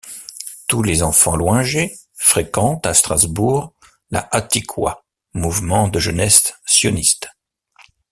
[0.67, 3.71] Tous les enfants Loinger fréquentent, à Strasbourg,
[4.09, 7.27] la Hatikwa, mouvement de jeunesse sioniste.